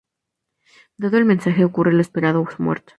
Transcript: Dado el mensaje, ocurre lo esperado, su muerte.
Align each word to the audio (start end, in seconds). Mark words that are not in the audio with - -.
Dado 0.97 1.19
el 1.19 1.25
mensaje, 1.25 1.63
ocurre 1.63 1.93
lo 1.93 2.01
esperado, 2.01 2.43
su 2.57 2.63
muerte. 2.63 2.89